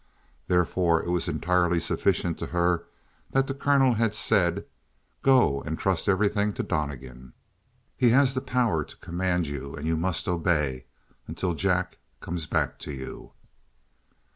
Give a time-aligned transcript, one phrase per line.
[0.47, 2.85] Therefore, it was entirely sufficient to her
[3.33, 4.65] that the colonel had said:
[5.21, 7.33] "Go, and trust everything to Donnegan.
[7.95, 10.85] He has the power to command you and you must obey
[11.27, 13.33] until Jack comes back to you."